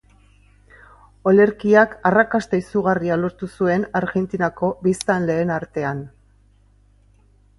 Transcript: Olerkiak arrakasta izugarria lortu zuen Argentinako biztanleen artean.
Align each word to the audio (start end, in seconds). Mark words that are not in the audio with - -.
Olerkiak 1.31 1.91
arrakasta 2.09 2.59
izugarria 2.61 3.17
lortu 3.25 3.49
zuen 3.59 3.85
Argentinako 4.01 4.69
biztanleen 4.87 5.51
artean. 5.59 6.01